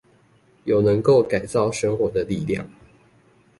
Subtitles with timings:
[0.63, 2.67] 有能夠改造生活的力量